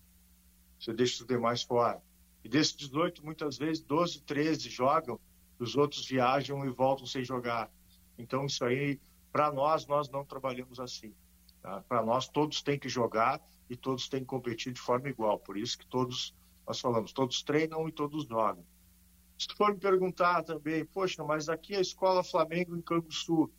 [0.77, 2.01] Você deixa os demais fora.
[2.43, 5.19] E desses 18, muitas vezes, 12, 13 jogam,
[5.57, 7.71] os outros viajam e voltam sem jogar.
[8.17, 8.99] Então, isso aí,
[9.31, 11.13] para nós, nós não trabalhamos assim.
[11.61, 11.81] Tá?
[11.87, 15.39] Para nós, todos têm que jogar e todos têm que competir de forma igual.
[15.39, 16.35] Por isso que todos,
[16.67, 18.65] nós falamos, todos treinam e todos jogam.
[19.37, 23.49] Se for me perguntar também, poxa, mas aqui a Escola Flamengo em Canguçu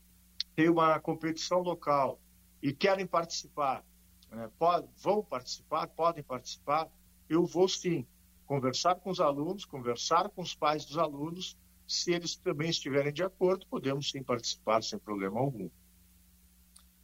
[0.54, 2.20] tem uma competição local
[2.62, 3.84] e querem participar,
[4.30, 4.50] né?
[4.58, 6.88] Pode, vão participar, podem participar,
[7.28, 8.06] eu vou sim
[8.44, 13.22] conversar com os alunos, conversar com os pais dos alunos, se eles também estiverem de
[13.22, 15.70] acordo, podemos sim participar sem problema algum.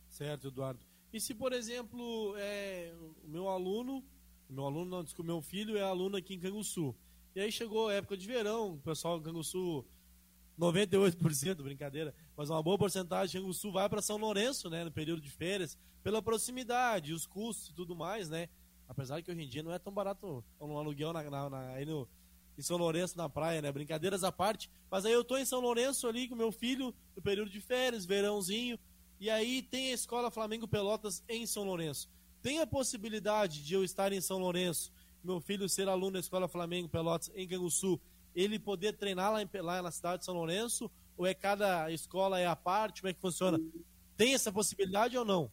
[0.09, 0.85] Certo, Eduardo.
[1.12, 2.92] E se, por exemplo, é,
[3.25, 4.05] o meu aluno
[4.49, 6.95] Meu aluno, não, desculpa, meu filho é aluno aqui em Canguçu.
[7.35, 9.85] E aí chegou a época de verão, o pessoal em Canguçu
[10.59, 15.31] 98%, brincadeira, mas uma boa porcentagem Sul vai para São Lourenço, né, no período de
[15.31, 18.49] férias, pela proximidade, os custos e tudo mais, né?
[18.88, 21.85] Apesar que hoje em dia não é tão barato um aluguel na, na, na, aí
[21.85, 22.09] no,
[22.57, 23.71] em São Lourenço na praia, né?
[23.73, 24.71] Brincadeiras à parte.
[24.88, 28.07] Mas aí eu tô em São Lourenço ali com meu filho, no período de férias,
[28.07, 28.79] verãozinho,
[29.18, 32.09] e aí tem a Escola Flamengo Pelotas em São Lourenço.
[32.42, 34.92] Tem a possibilidade de eu estar em São Lourenço,
[35.24, 38.00] meu filho ser aluno da Escola Flamengo Pelotas em Canguçu
[38.37, 40.90] ele poder treinar lá, em, lá na cidade de São Lourenço?
[41.16, 43.00] Ou é cada escola é a parte?
[43.00, 43.59] Como é que funciona?
[44.16, 45.50] Tem essa possibilidade ou não?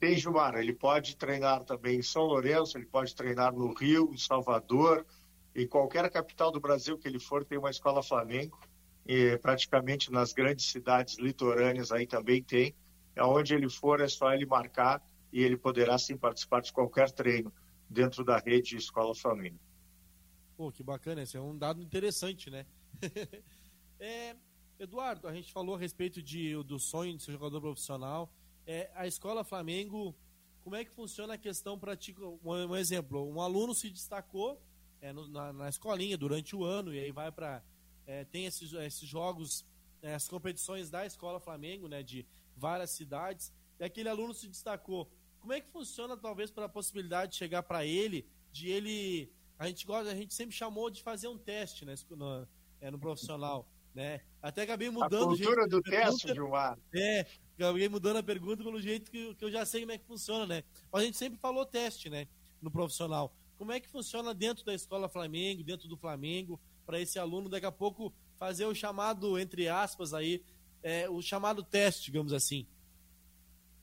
[0.00, 0.56] Tem, Gilmar.
[0.56, 5.06] Ele pode treinar também em São Lourenço, ele pode treinar no Rio, em Salvador,
[5.54, 8.58] em qualquer capital do Brasil que ele for, tem uma escola Flamengo.
[9.06, 12.74] E praticamente nas grandes cidades litorâneas aí também tem.
[13.16, 17.52] Aonde ele for, é só ele marcar e ele poderá sim participar de qualquer treino
[17.88, 19.58] dentro da rede Escola Flamengo.
[20.56, 22.66] Pô, que bacana, esse é um dado interessante, né?
[23.98, 24.36] é,
[24.78, 28.32] Eduardo, a gente falou a respeito de, do sonho de ser jogador profissional.
[28.66, 30.14] É, a escola Flamengo,
[30.62, 31.96] como é que funciona a questão para
[32.44, 34.60] um, um, exemplo, um aluno se destacou
[35.00, 37.62] é, no, na, na, escolinha durante o ano e aí vai para
[38.10, 39.64] é, tem esses, esses jogos,
[40.02, 43.52] é, as competições da escola Flamengo, né, de várias cidades.
[43.78, 45.08] E aquele aluno se destacou.
[45.38, 49.68] Como é que funciona talvez para a possibilidade de chegar para ele, de ele a
[49.68, 52.48] gente gosta, a gente sempre chamou de fazer um teste né, no,
[52.80, 53.70] é, no profissional.
[53.94, 54.22] Né?
[54.42, 55.34] Até acabei mudando.
[55.34, 56.78] A cultura do teste, Gilmar.
[56.94, 60.06] É, acabei mudando a pergunta pelo jeito que, que eu já sei como é que
[60.06, 60.64] funciona, né?
[60.90, 62.26] Mas a gente sempre falou teste, né?
[62.60, 63.34] No profissional.
[63.58, 66.58] Como é que funciona dentro da escola Flamengo, dentro do Flamengo,
[66.90, 70.42] para esse aluno daqui a pouco fazer o chamado, entre aspas, aí,
[70.82, 72.66] é, o chamado teste, digamos assim?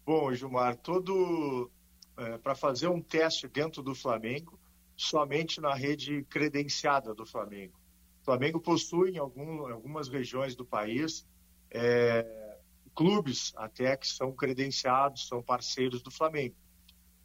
[0.05, 1.71] Bom, Gilmar, todo.
[2.17, 4.59] É, para fazer um teste dentro do Flamengo,
[4.95, 7.79] somente na rede credenciada do Flamengo.
[8.21, 11.25] O Flamengo possui em algum, algumas regiões do país
[11.71, 12.57] é,
[12.93, 16.55] clubes até que são credenciados, são parceiros do Flamengo.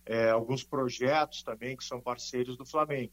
[0.04, 3.12] É, alguns projetos também que são parceiros do Flamengo.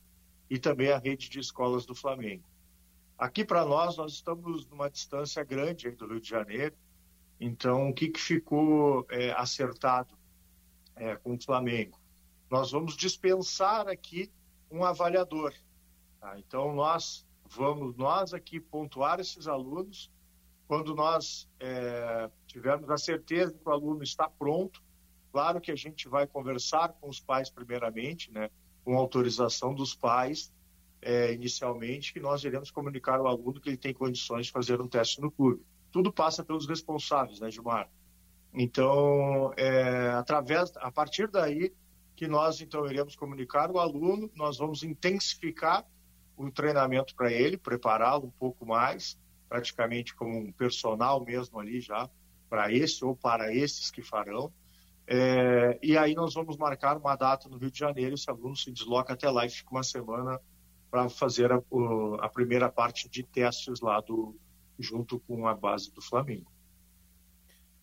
[0.50, 2.44] E também a rede de escolas do Flamengo.
[3.20, 6.74] Aqui para nós, nós estamos numa distância grande do Rio de Janeiro.
[7.38, 10.18] Então, o que, que ficou é, acertado
[10.96, 12.00] é, com o Flamengo?
[12.50, 14.32] Nós vamos dispensar aqui
[14.72, 15.54] um avaliador.
[16.22, 16.40] Tá?
[16.40, 20.10] Então, nós vamos, nós aqui, pontuar esses alunos.
[20.66, 24.82] Quando nós é, tivermos a certeza que o aluno está pronto,
[25.30, 28.50] claro que a gente vai conversar com os pais primeiramente, né,
[28.86, 30.54] com autorização dos pais,
[31.02, 34.88] é, inicialmente, que nós iremos comunicar ao aluno que ele tem condições de fazer um
[34.88, 35.64] teste no clube.
[35.92, 37.90] Tudo passa pelos responsáveis, né, Gilmar?
[38.54, 41.74] Então, é, através, a partir daí,
[42.16, 45.86] que nós então iremos comunicar o aluno, nós vamos intensificar
[46.36, 52.10] o treinamento para ele, prepará-lo um pouco mais, praticamente como um personal mesmo ali já,
[52.50, 54.52] para esse ou para esses que farão.
[55.08, 58.72] É, e aí nós vamos marcar uma data no Rio de Janeiro, esse aluno se
[58.72, 60.40] desloca até lá e fica uma semana
[60.90, 61.62] para fazer a,
[62.22, 64.36] a, primeira parte de testes lá do,
[64.78, 66.52] junto com a base do Flamengo.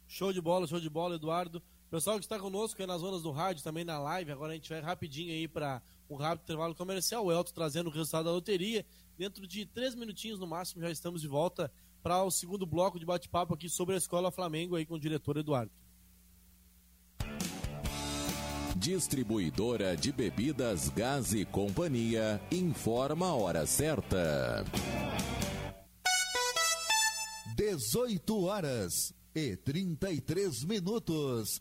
[0.08, 1.62] Show de bola, show de bola, Eduardo.
[1.90, 4.68] Pessoal que está conosco aí nas zonas do rádio, também na live, agora a gente
[4.68, 7.24] vai rapidinho aí para um rápido intervalo comercial.
[7.24, 8.84] O Elton trazendo o resultado da loteria.
[9.16, 13.06] Dentro de três minutinhos no máximo já estamos de volta para o segundo bloco de
[13.06, 15.72] bate-papo aqui sobre a Escola Flamengo aí com o diretor Eduardo.
[18.86, 24.64] Distribuidora de bebidas Gás e Companhia informa a hora certa.
[27.56, 31.60] 18 horas e 33 minutos.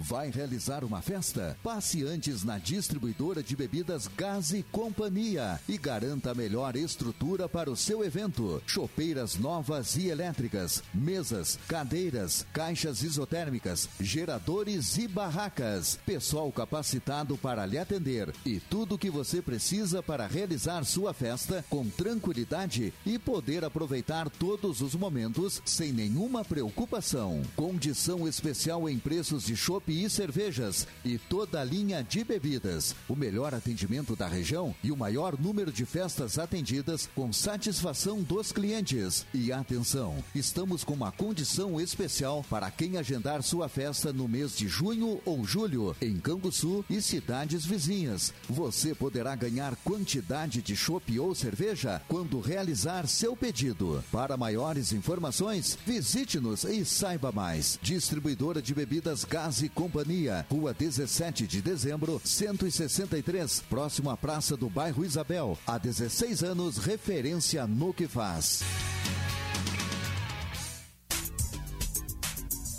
[0.00, 1.56] Vai realizar uma festa?
[1.62, 7.70] Passe antes na distribuidora de bebidas Gás e Companhia e garanta a melhor estrutura para
[7.70, 8.62] o seu evento.
[8.66, 15.98] Chopeiras novas e elétricas, mesas, cadeiras, caixas isotérmicas, geradores e barracas.
[16.06, 21.64] Pessoal capacitado para lhe atender e tudo o que você precisa para realizar sua festa
[21.68, 27.42] com tranquilidade e poder aproveitar todos os momentos sem nenhuma preocupação.
[27.56, 32.94] Condição especial em preços de chopp e cervejas e toda a linha de bebidas.
[33.08, 38.52] O melhor atendimento da região e o maior número de festas atendidas com satisfação dos
[38.52, 39.26] clientes.
[39.32, 44.68] E atenção, estamos com uma condição especial para quem agendar sua festa no mês de
[44.68, 48.32] junho ou julho em Canguçu e cidades vizinhas.
[48.48, 54.02] Você poderá ganhar quantidade de chopp ou cerveja quando realizar seu pedido.
[54.10, 57.78] Para maiores informações, visite-nos e saiba mais.
[57.82, 64.68] Distribuidora de bebidas Gás e Companhia, Rua 17 de Dezembro, 163, próximo à Praça do
[64.68, 65.56] Bairro Isabel.
[65.64, 68.64] Há 16 anos, referência no que faz.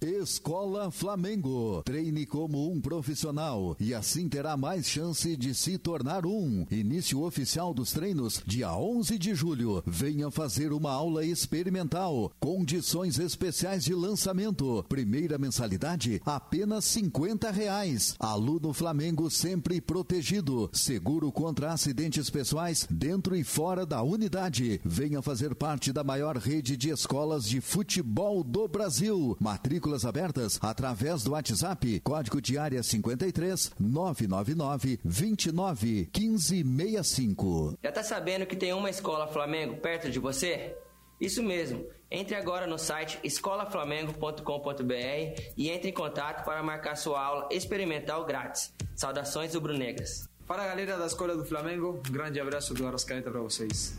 [0.00, 1.82] Escola Flamengo.
[1.84, 6.64] Treine como um profissional e assim terá mais chance de se tornar um.
[6.70, 9.82] Início oficial dos treinos dia 11 de julho.
[9.84, 12.30] Venha fazer uma aula experimental.
[12.38, 14.84] Condições especiais de lançamento.
[14.88, 18.14] Primeira mensalidade apenas 50 reais.
[18.20, 20.70] Aluno Flamengo sempre protegido.
[20.72, 24.80] Seguro contra acidentes pessoais dentro e fora da unidade.
[24.84, 29.36] Venha fazer parte da maior rede de escolas de futebol do Brasil.
[29.40, 37.78] Matrícula matrículas abertas através do WhatsApp, código de área 53 999 29 1565.
[37.82, 40.76] Já tá sabendo que tem uma escola Flamengo perto de você?
[41.20, 41.86] Isso mesmo.
[42.10, 48.72] Entre agora no site escolaflamengo.com.br e entre em contato para marcar sua aula experimental grátis.
[48.94, 50.28] Saudações rubro-negras.
[50.46, 53.98] Para a galera da Escola do Flamengo, um grande abraço do Arrascaeta para vocês.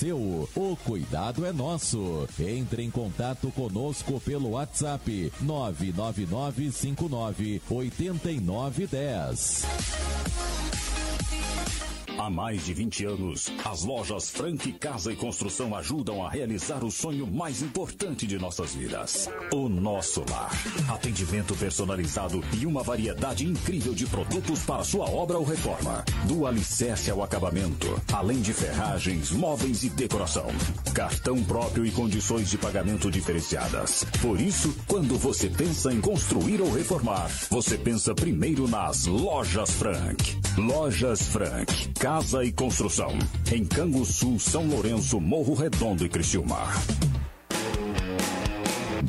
[0.01, 0.49] seu.
[0.55, 2.27] O cuidado é nosso.
[2.39, 9.61] Entre em contato conosco pelo WhatsApp 99959 8910.
[12.17, 16.91] Há mais de 20 anos, as lojas Frank Casa e Construção ajudam a realizar o
[16.91, 20.51] sonho mais importante de nossas vidas: o nosso lar.
[20.89, 26.03] Atendimento personalizado e uma variedade incrível de produtos para sua obra ou reforma.
[26.27, 30.47] Do alicerce ao acabamento, além de ferragens, móveis e decoração.
[30.93, 34.05] Cartão próprio e condições de pagamento diferenciadas.
[34.21, 40.39] Por isso, quando você pensa em construir ou reformar, você pensa primeiro nas Lojas Frank.
[40.57, 43.11] Lojas Frank Casa e Construção.
[43.53, 46.57] Em Canguçu, São Lourenço, Morro Redondo e Criciúma.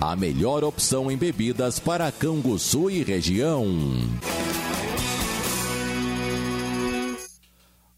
[0.00, 3.66] a melhor opção em bebidas para Canguçu e região.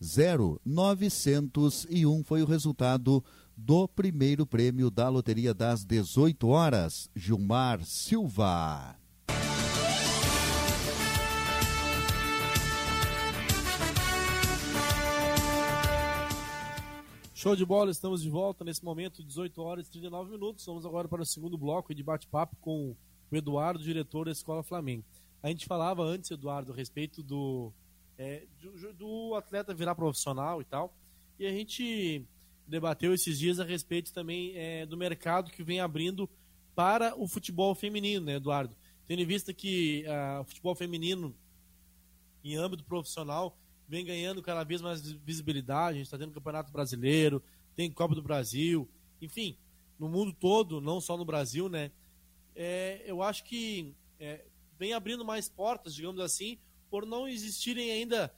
[0.00, 3.24] 0901 foi o resultado
[3.56, 7.08] do primeiro prêmio da loteria das 18 horas.
[7.14, 8.99] Gilmar Silva.
[17.40, 20.66] Show de bola, estamos de volta nesse momento, 18 horas e 39 minutos.
[20.66, 22.94] Vamos agora para o segundo bloco de bate-papo com
[23.30, 25.02] o Eduardo, diretor da Escola Flamengo.
[25.42, 27.72] A gente falava antes, Eduardo, a respeito do,
[28.18, 30.94] é, do, do, atleta virar profissional e tal,
[31.38, 32.26] e a gente
[32.66, 36.28] debateu esses dias a respeito também é, do mercado que vem abrindo
[36.74, 38.76] para o futebol feminino, né, Eduardo?
[39.06, 41.34] Tendo em vista que uh, o futebol feminino,
[42.44, 43.56] em âmbito profissional,
[43.90, 45.96] vem ganhando cada vez mais visibilidade.
[45.96, 47.42] A gente está tendo Campeonato Brasileiro,
[47.74, 48.88] tem Copa do Brasil,
[49.20, 49.56] enfim,
[49.98, 51.90] no mundo todo, não só no Brasil, né?
[52.54, 54.44] É, eu acho que é,
[54.78, 56.56] vem abrindo mais portas, digamos assim,
[56.88, 58.32] por não existirem ainda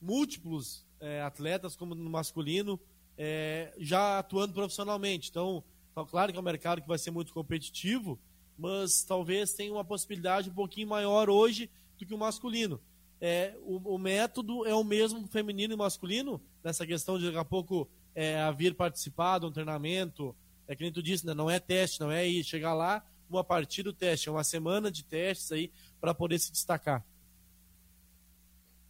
[0.00, 2.78] múltiplos é, atletas como no masculino
[3.18, 5.30] é, já atuando profissionalmente.
[5.30, 5.64] Então,
[5.96, 8.20] tá claro que é um mercado que vai ser muito competitivo,
[8.56, 11.68] mas talvez tenha uma possibilidade um pouquinho maior hoje
[11.98, 12.80] do que o masculino
[13.20, 17.44] é, o, o, método é o mesmo feminino e masculino, nessa questão de daqui a
[17.44, 20.34] pouco é, vir participar de um treinamento,
[20.68, 23.42] é que nem tu disse, né, não é teste, não é ir chegar lá, uma
[23.42, 27.04] partida do teste, é uma semana de testes aí para poder se destacar.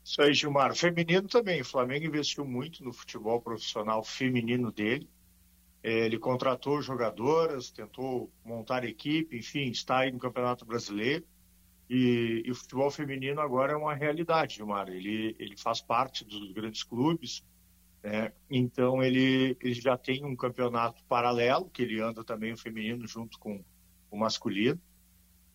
[0.05, 0.75] Isso aí, Gilmar.
[0.77, 1.61] Feminino também.
[1.61, 5.11] O Flamengo investiu muito no futebol profissional feminino dele.
[5.83, 11.25] É, ele contratou jogadoras, tentou montar equipe, enfim, está aí no Campeonato Brasileiro.
[11.89, 14.89] E, e, o futebol feminino agora é uma realidade, Gilmar.
[14.89, 17.45] Ele, ele faz parte dos grandes clubes,
[18.03, 18.33] né?
[18.51, 23.39] então ele, ele já tem um campeonato paralelo, que ele anda também o feminino junto
[23.39, 23.65] com
[24.11, 24.81] o masculino.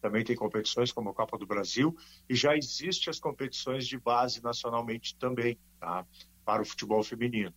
[0.02, 1.96] Também tem competições como a Copa do Brasil,
[2.28, 6.06] e já existem as competições de base nacionalmente também, tá?
[6.46, 7.54] para o futebol feminino.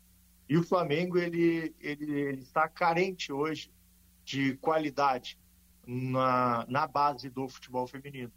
[0.48, 3.72] E o Flamengo ele, ele, ele está carente hoje
[4.24, 5.38] de qualidade
[5.86, 8.32] na, na base do futebol feminino.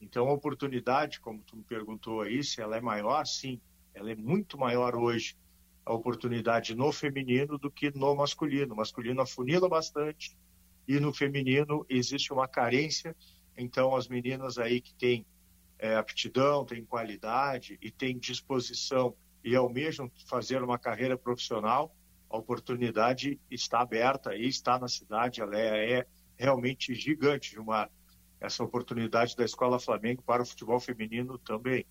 [0.00, 3.60] Então, a oportunidade, como tu me perguntou aí, se ela é maior, sim,
[3.94, 5.36] ela é muito maior hoje,
[5.86, 8.74] a oportunidade no feminino do que no masculino.
[8.74, 10.36] O masculino afunila bastante
[10.88, 13.14] e no feminino existe uma carência.
[13.56, 15.26] Então, as meninas aí que têm
[15.78, 21.94] é, aptidão, têm qualidade e têm disposição e almejam fazer uma carreira profissional,
[22.30, 27.90] a oportunidade está aberta e está na cidade, ela é, é realmente gigante, Gilmar
[28.44, 31.86] essa oportunidade da Escola Flamengo para o futebol feminino também.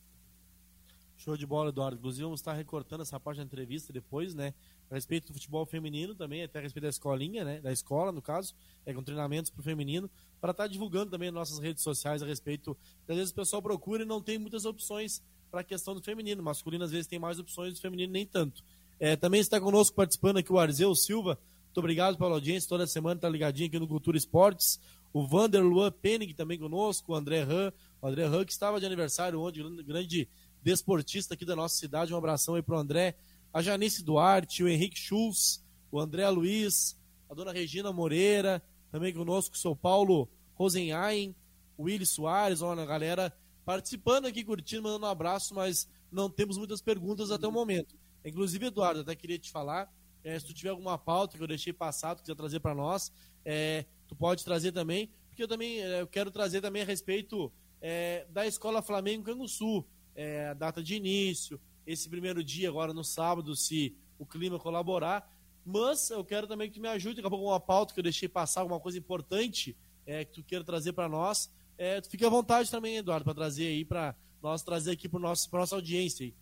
[1.18, 1.98] Show de bola, Eduardo.
[1.98, 4.54] Inclusive, vamos estar recortando essa parte da entrevista depois, né?
[4.92, 7.62] A respeito do futebol feminino também, até a respeito da escolinha, né?
[7.62, 8.54] Da escola, no caso,
[8.86, 10.10] é, com treinamentos para o feminino,
[10.42, 12.76] para estar divulgando também nas nossas redes sociais a respeito.
[13.08, 16.42] Às vezes o pessoal procura e não tem muitas opções para a questão do feminino.
[16.42, 18.64] O masculino, às vezes, tem mais opções, do feminino, nem tanto.
[19.00, 21.40] É, também está conosco participando aqui o Arzeu Silva.
[21.66, 22.68] Muito obrigado pela audiência.
[22.68, 24.80] Toda semana está ligadinho aqui no Cultura Esportes
[25.14, 28.86] o Vander Luan Penning também conosco, o André Han, o André Han que estava de
[28.86, 30.28] aniversário ontem, grande
[30.62, 33.16] desportista aqui da nossa cidade, um abração aí pro André,
[33.54, 37.00] a Janice Duarte, o Henrique Schultz, o André Luiz,
[37.30, 41.36] a dona Regina Moreira, também conosco o São Paulo Rosenheim,
[41.78, 43.32] o Willi Soares, olha a galera
[43.64, 47.96] participando aqui, curtindo, mandando um abraço, mas não temos muitas perguntas até o momento.
[48.26, 49.92] Inclusive, Eduardo, até queria te falar,
[50.24, 53.12] é, se tu tiver alguma pauta que eu deixei passado, quiser trazer para nós,
[53.46, 57.52] é, tu pode trazer também, porque eu também é, eu quero trazer também a respeito
[57.82, 59.84] é, da Escola Flamengo Canguçu,
[60.16, 65.28] é, a data de início, esse primeiro dia agora no sábado, se o clima colaborar,
[65.66, 68.04] mas eu quero também que tu me ajude, daqui a pouco uma pauta que eu
[68.04, 72.28] deixei passar, alguma coisa importante é, que tu queira trazer para nós, é, tu fica
[72.28, 76.26] à vontade também, Eduardo, para trazer aí, para nós trazer aqui para nossa audiência.
[76.26, 76.36] Aí.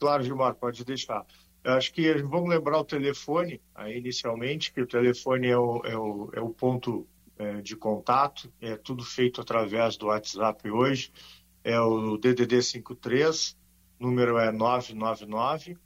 [0.00, 1.24] Claro, Gilmar, pode deixar.
[1.64, 5.96] Eu acho que vamos lembrar o telefone, aí, inicialmente, que o telefone é o, é
[5.96, 7.08] o, é o ponto
[7.38, 11.10] é, de contato, é tudo feito através do WhatsApp hoje,
[11.64, 13.56] é o DDD 53,
[13.98, 15.78] número é 999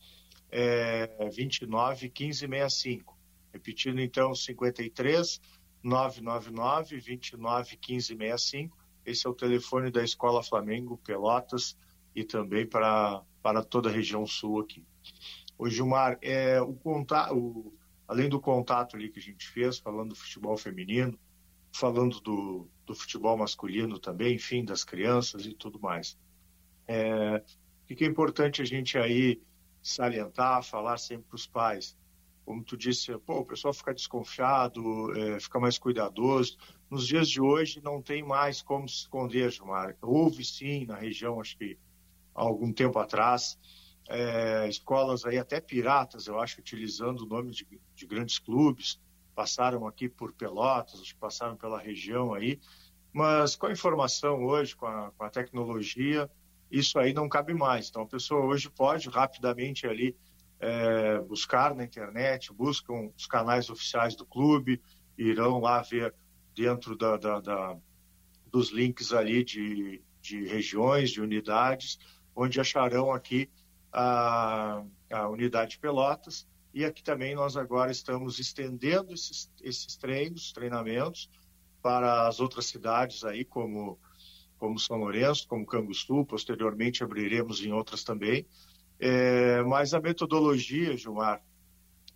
[0.51, 3.17] é 29 1565.
[3.53, 5.41] Repetindo então, 53
[5.83, 8.77] 999 29 1565.
[9.05, 11.77] Esse é o telefone da Escola Flamengo Pelotas
[12.15, 14.85] e também para, para toda a região sul aqui.
[15.59, 17.75] O Gilmar, é, o contato,
[18.07, 21.19] além do contato ali que a gente fez, falando do futebol feminino,
[21.73, 26.17] falando do, do futebol masculino também, enfim, das crianças e tudo mais.
[26.87, 27.43] É,
[27.83, 29.43] o que é importante a gente aí
[29.83, 31.97] salientar, falar sempre para os pais?
[32.45, 36.57] Como tu disse, pô, o pessoal fica desconfiado, é, fica mais cuidadoso.
[36.91, 39.97] nos dias de hoje não tem mais como se esconder, Gilmar.
[40.01, 41.79] Houve sim na região, acho que
[42.35, 43.59] há algum tempo atrás,
[44.09, 48.99] é, escolas aí até piratas, eu acho, utilizando o nome de, de grandes clubes,
[49.35, 52.59] passaram aqui por Pelotas, passaram pela região aí,
[53.13, 56.29] mas com a informação hoje, com a, com a tecnologia,
[56.71, 57.89] isso aí não cabe mais.
[57.89, 60.17] Então a pessoa hoje pode rapidamente ali
[60.59, 64.81] é, buscar na internet, buscam os canais oficiais do clube,
[65.17, 66.15] irão lá ver
[66.55, 67.77] dentro da, da, da
[68.47, 71.99] dos links ali de, de regiões, de unidades,
[72.35, 73.51] onde acharão aqui
[73.93, 76.47] a, a unidade Pelotas.
[76.73, 81.31] E aqui também nós agora estamos estendendo esses, esses treinos, treinamentos,
[81.83, 83.99] para as outras cidades aí, como,
[84.59, 88.47] como São Lourenço, como Canguçu, posteriormente abriremos em outras também.
[88.99, 91.43] É, mas a metodologia, Gilmar,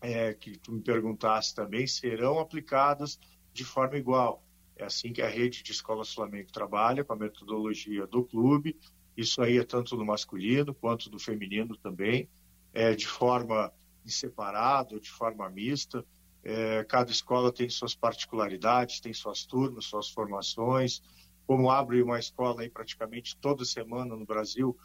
[0.00, 3.18] é, que tu me perguntaste também, serão aplicadas
[3.52, 4.42] de forma igual.
[4.76, 8.76] É assim que a rede de escolas Flamengo trabalha, com a metodologia do clube.
[9.16, 12.28] Isso aí é tanto no masculino quanto no feminino também,
[12.72, 13.72] é, de forma
[14.04, 16.04] separada, de forma mista.
[16.42, 21.02] É, cada escola tem suas particularidades, tem suas turmas, suas formações.
[21.46, 24.76] Como abre uma escola aí praticamente toda semana no Brasil,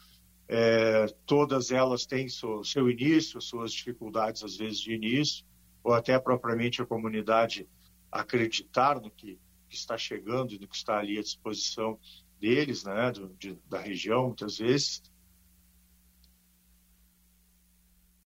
[0.46, 5.44] é, todas elas têm seu, seu início, suas dificuldades às vezes de início,
[5.82, 7.68] ou até propriamente a comunidade
[8.10, 11.98] acreditar no que, que está chegando e no que está ali à disposição
[12.40, 15.02] deles, né, de, da região, muitas vezes.